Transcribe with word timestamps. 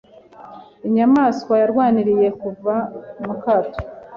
Inyamaswa 0.87 1.53
yarwaniye 1.61 2.27
kuva 2.41 2.75
mu 3.25 3.33
kato. 3.43 3.79